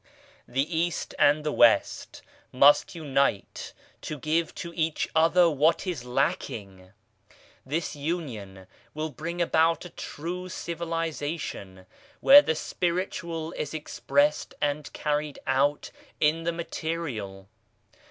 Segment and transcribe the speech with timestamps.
[0.47, 6.91] The East and the West must unite to give to each other what is lacking.
[7.63, 11.85] This Union will bring about a true civilization,
[12.19, 17.45] where the spiritual is expressed and carried out in thejnaterial.